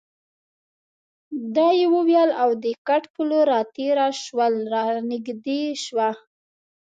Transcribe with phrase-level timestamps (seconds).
[1.55, 6.09] دا یې وویل او د کټ په لور راتېره شول، را نږدې شوه.